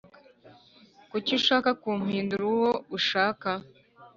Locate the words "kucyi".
1.09-1.31